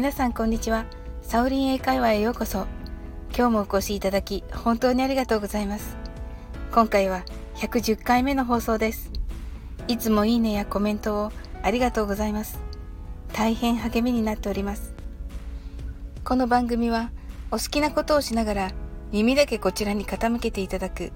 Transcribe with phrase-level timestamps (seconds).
[0.00, 0.86] 皆さんこんにちは。
[1.20, 2.66] サオリン英会話へようこそ。
[3.36, 5.94] 今日もお越しいただき本当にありがとうございます。
[6.72, 7.22] 今回は
[7.56, 9.12] 110回目の放送です。
[9.88, 11.32] いつもいいねやコメントを
[11.62, 12.58] ありがとうございます。
[13.34, 14.94] 大変励みになっております。
[16.24, 17.10] この番組は
[17.50, 18.70] お好きなことをしながら
[19.12, 21.12] 耳だけこちらに傾けていただく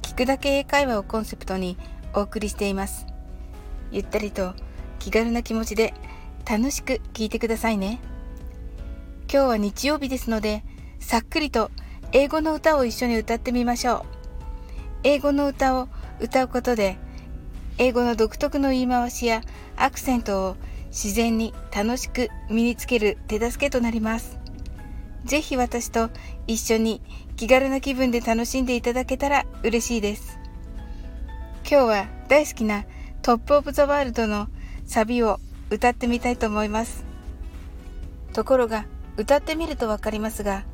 [0.00, 1.76] 聞くだけ英会話をコンセプトに
[2.14, 3.04] お送りしています。
[3.92, 4.54] ゆったりと
[4.98, 5.92] 気軽な気持ちで
[6.48, 8.00] 楽しく聞いてくださいね。
[9.34, 10.62] 今日は日曜日ですので
[11.00, 11.72] さっくりと
[12.12, 14.02] 英語の歌を一緒に歌ってみましょう。
[15.02, 15.88] 英語の歌を
[16.20, 16.98] 歌うことで
[17.76, 19.42] 英語の独特の言い回しや
[19.76, 20.56] アクセントを
[20.90, 24.38] 自然に楽しく身につける手助けとなります。
[25.24, 26.10] ぜひ私と
[26.46, 27.02] 一緒に
[27.34, 30.38] 気軽な気分で楽しんでいただけたら嬉しいです。
[31.68, 32.84] 今日は大好きな
[33.20, 34.46] トップオブザワールドの
[34.86, 35.40] サビを
[35.70, 37.04] 歌ってみたいと思います。
[38.32, 40.64] ところが歌ってみると分かりますが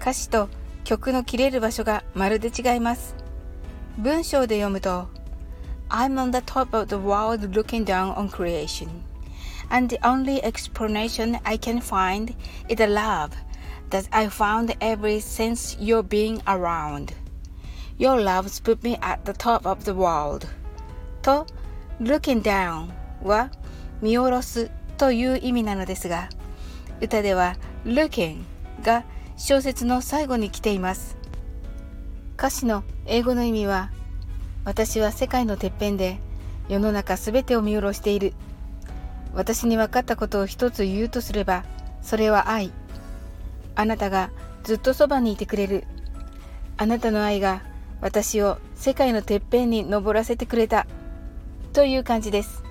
[0.00, 0.48] 歌詞と
[0.84, 3.14] 曲の切れる場所がまるで違います
[3.98, 5.08] 文章で読むと
[5.90, 8.88] I'm on the top of the world looking down on creation
[9.70, 12.34] and the only explanation I can find
[12.68, 13.32] is the love
[13.90, 17.12] that I found ever since your being around
[17.98, 20.46] Your love's put me at the top of the world
[21.20, 21.44] と
[22.00, 22.88] looking down
[23.22, 23.50] は
[24.00, 26.30] 見下ろすという意味なのですが
[27.02, 28.44] 歌では looking
[28.82, 29.04] が
[29.36, 31.16] 小説の最後に来ています。
[32.36, 33.90] 歌詞の英語の意味は
[34.64, 36.18] 私は世界のてっぺんで
[36.68, 38.34] 世の中すべてを見下ろしている。
[39.34, 41.64] 私に分かったことを一つ言うとすれば
[42.02, 42.72] それは愛。
[43.74, 44.30] あなたが
[44.64, 45.84] ずっとそばにいてくれる。
[46.76, 47.62] あなたの愛が
[48.00, 50.86] 私を世界のてっぺんに登らせてくれた。
[51.72, 52.62] という感じです。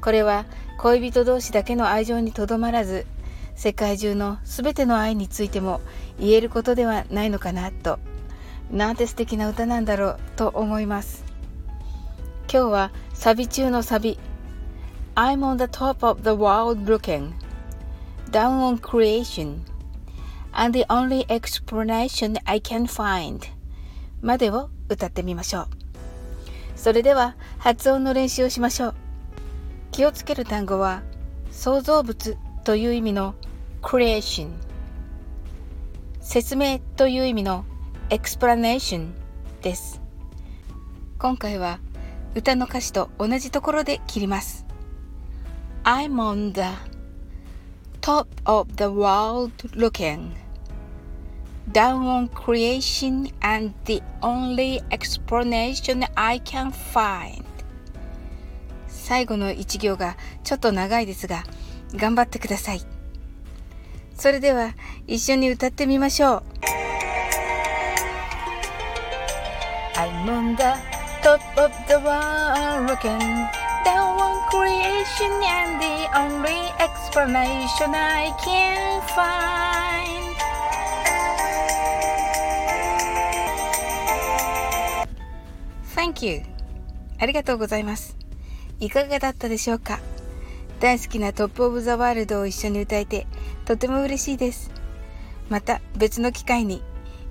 [0.00, 0.44] これは
[0.78, 3.06] 恋人同士だけの愛情にとどまらず
[3.54, 5.80] 世界中の全ての愛についても
[6.18, 7.98] 言えることではないのかなと。
[8.70, 11.24] なんて素敵な歌なんだろうと思います。
[12.52, 14.18] 今日はサビ中のサビ。
[15.14, 17.32] I'm on the top of the world looking
[18.30, 19.60] down on creation
[20.52, 23.40] and the only explanation I can find
[24.20, 25.68] までを歌ってみましょう。
[26.74, 28.94] それでは発音の練習をしましょう。
[29.92, 31.02] 気をつける単語は
[31.52, 33.36] 創造物という意味の
[33.84, 34.50] creation
[36.18, 37.66] 説明という意味の
[38.08, 39.12] explanation
[39.60, 40.00] です
[41.18, 41.78] 今回は
[42.34, 44.64] 歌の歌詞と同じところで切ります
[45.84, 46.62] I'm on the
[48.00, 50.32] top of the world looking
[51.70, 57.44] down on creation and the only explanation I can find
[58.88, 61.44] 最後の一行がちょっと長いですが
[61.94, 62.93] 頑張ってください
[64.16, 64.74] それでは
[65.06, 66.42] 一緒に歌ってみましょう
[69.96, 70.62] I'm on the
[71.22, 73.18] top of the world looking
[73.84, 79.34] down on creation and the only explanation I can find
[85.94, 86.42] Thank you
[87.18, 88.16] ありがとうございます
[88.80, 90.00] いかがだったでしょうか
[90.84, 93.26] 大好きなトップオブザワールドを一緒に歌えて
[93.64, 94.70] とても嬉しいです。
[95.48, 96.82] また別の機会に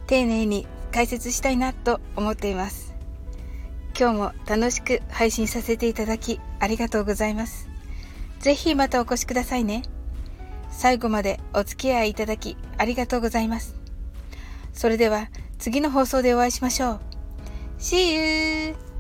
[0.08, 2.96] 丁寧に解説したいなと思っています。
[3.96, 7.70] 今日も楽しく配信させていただきありがとうございます。
[8.40, 9.84] ぜひまたお越しくださいね。
[10.72, 13.76] 最後までお付き合いいただきありがとうございます。
[14.74, 15.28] それでは
[15.60, 17.00] 次の放送でお会いしましょう。
[17.78, 18.93] See you!